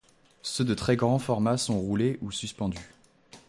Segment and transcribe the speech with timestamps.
[0.41, 2.95] Ceux de très grand format sont roulés ou suspendus.